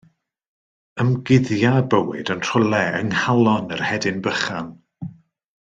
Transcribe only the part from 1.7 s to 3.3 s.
y bywyd yn rhywle yng